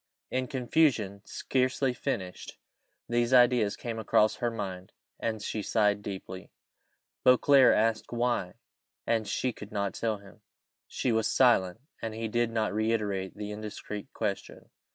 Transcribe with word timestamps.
In 0.31 0.47
confusion, 0.47 1.21
scarcely 1.25 1.93
finished, 1.93 2.57
these 3.07 3.35
ideas 3.35 3.75
came 3.75 3.99
across 3.99 4.37
her 4.37 4.49
mind, 4.49 4.93
and 5.19 5.39
she 5.43 5.61
sighed 5.61 6.01
deeply. 6.01 6.49
Beauclerc 7.23 7.75
asked 7.75 8.11
why, 8.11 8.55
and 9.05 9.27
she 9.27 9.53
could 9.53 9.71
not 9.71 9.93
tell 9.93 10.17
him! 10.17 10.41
She 10.87 11.11
was 11.11 11.27
silent; 11.27 11.81
and 12.01 12.15
he 12.15 12.27
did 12.27 12.49
not 12.49 12.73
reiterate 12.73 13.37
the 13.37 13.51
indiscreet 13.51 14.11
question. 14.11 14.71